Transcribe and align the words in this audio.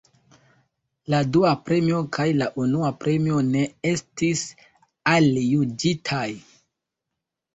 La 1.13 1.17
dua 1.35 1.49
premio 1.65 1.99
kaj 2.17 2.25
la 2.39 2.47
unua 2.63 2.89
premio 3.03 3.43
ne 3.49 3.61
estis 3.91 4.41
aljuĝitaj. 5.13 6.25